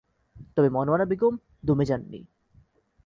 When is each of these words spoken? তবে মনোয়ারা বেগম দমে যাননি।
তবে 0.55 0.69
মনোয়ারা 0.69 1.05
বেগম 1.05 1.33
দমে 1.65 1.85
যাননি। 1.85 2.19